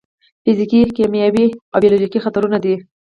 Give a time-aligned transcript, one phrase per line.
[0.43, 2.75] فزیکي، کیمیاوي او بیولوژیکي خطرونه دي.